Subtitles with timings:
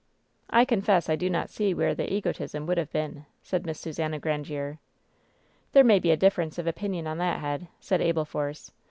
[0.49, 4.17] "I confess I do not see where the egotism would have been," said Miss Susannah
[4.19, 4.79] Grandiere.
[5.73, 8.71] "There may be a difference of opinion on that head," said Abel Force.